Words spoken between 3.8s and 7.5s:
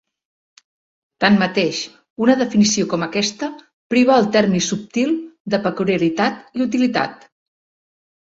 priva el terme subtil de peculiaritat i utilitat.